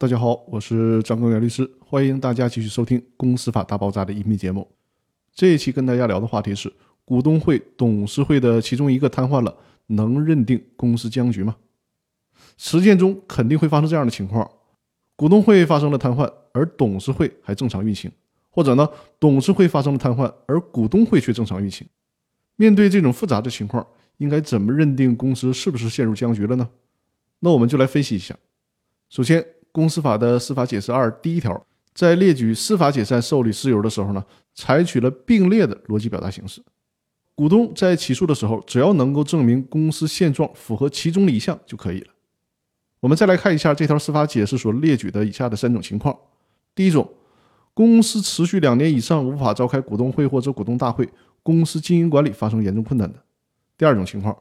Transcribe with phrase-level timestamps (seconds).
[0.00, 4.66] 大家好，我是张根元律师，欢迎大家继续收听《公司法大爆炸》的音频节目。
[5.34, 6.72] 这一期跟大家聊的话题是：
[7.04, 9.54] 股东会、董事会的其中一个瘫痪了，
[9.88, 11.54] 能认定公司僵局吗？
[12.56, 14.50] 实践中肯定会发生这样的情况：
[15.16, 18.10] 股东会发生了瘫痪，而董事会还正常运行；
[18.48, 18.88] 或者呢，
[19.18, 21.86] 董事会发生了瘫痪，而股东会却正常运行。
[22.56, 23.86] 面对这种复杂的情况，
[24.16, 26.70] 应该怎么认定公司是不是陷入僵局了呢？
[27.40, 28.34] 那我们就来分析一下。
[29.10, 34.24] 首先，公司法的司法解释二第一条，在列举司法解散受理事由的时候呢，
[34.54, 36.62] 采取了并列的逻辑表达形式。
[37.34, 42.08] 股东在起诉的时候，只要能够证明公司现状符合其中的一项就可以了。
[43.00, 46.14] 我们再来看一下这条司法解释所列举的以下的三种情况：
[46.74, 47.08] 第一种，
[47.72, 51.08] 公司持续两年以上无法召开股东会或者股东大会，
[51.42, 53.18] 公司经营管理发生严重困难的；
[53.78, 54.36] 第二种情况。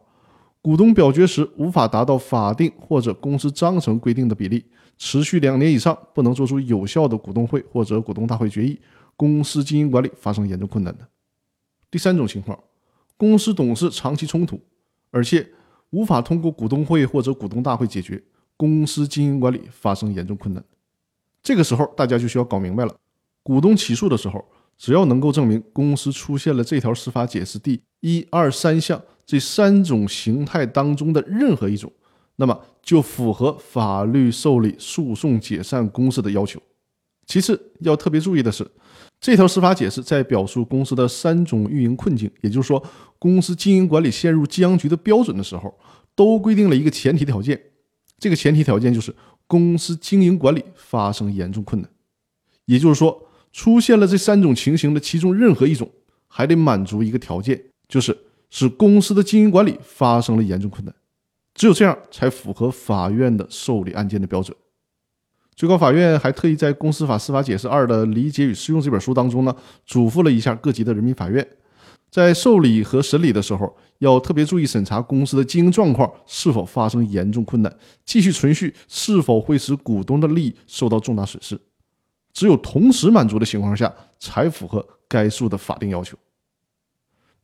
[0.62, 4.66] 股东表决时无法达到法定或者公司章程规定的比例，
[4.98, 8.78] 持续两年以上不能做出有效的股东会或者股东大会决议，
[9.16, 11.08] 公司经营管理发生严重困难的。
[11.89, 12.59] 第三种情况，
[13.16, 14.59] 公司董事长期冲突，
[15.11, 15.47] 而且
[15.92, 18.22] 无法通过股东会或者股东大会解决，
[18.58, 20.62] 公司经营管理发生严重困难。
[21.41, 22.94] 这个时候大家就需要搞明白了，
[23.41, 24.44] 股东起诉的时候，
[24.78, 29.02] 只要能够证明公司出现了这条司法解释第一二三项。
[29.30, 31.94] 这三种形态当中的任何一种，
[32.38, 36.59] 那么就符合法律受理诉讼解散公司的要求。
[37.27, 38.67] 其次要特别注意的是，
[39.22, 42.83] 这条司法解释在表述公司的三种运营困境，也就是说
[43.19, 45.77] 公司经营管理陷入僵局的标准的时候，
[46.16, 47.61] 都规定了一个前提条件。
[48.17, 51.91] 这个前提条件就是公司经营管理发生严重困难。
[52.66, 55.88] 也就是说，出现了这三种情形的其中任何一种，
[56.27, 58.17] 还得满足一个条件，就是。
[58.50, 60.94] 使公司的经营管理发生了严重困难，
[61.53, 64.56] 只有这样才符合法院的受理案件的标准。
[65.56, 69.53] 最高法院还特意在《公司法司法解释二的理解与适用》这本书当中呢，
[69.86, 71.45] 嘱咐了一下各级的人民法院，
[72.09, 81.59] 在受理和审理的时候，要特别注意审查公司的经营状况是否发生严重困难，继续存续是否会使股东的利益受到重大损失。
[82.31, 86.18] 只有同时满足的情况下，才符合该诉的法定要求。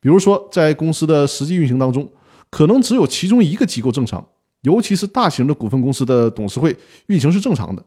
[0.06, 2.08] 比如说，在公司的实际运行当中，
[2.52, 4.24] 可能只有其中一个机构正常，
[4.62, 6.78] 尤其是大型的股份公司的董事会
[7.08, 7.84] 运行是正常的，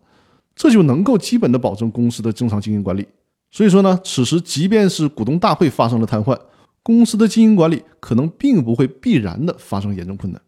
[0.56, 3.06] 这就能够基本的保证公司的正常经营管理。
[3.52, 6.36] 所以说呢，此时即便是股东大会发生了瘫痪，
[6.82, 10.42] 公司的经营管理可能并不会必然的发生严重困难。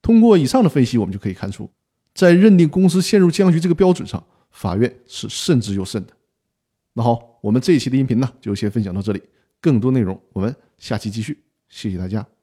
[0.00, 1.68] 通过以上的分析，我们就可以看出，
[2.14, 4.22] 在认定公司陷入僵局这个标准上，
[4.52, 6.12] 法院是慎之又慎的。
[6.92, 9.20] 那好，我们这一期的音频呢，就先分享到这里。
[9.66, 11.42] 更多内容，我们下期继续。
[11.68, 12.35] 谢谢大家。